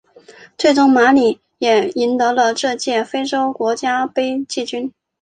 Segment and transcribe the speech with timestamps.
[0.57, 4.91] 最终马里也赢得了这届非洲国家杯季军。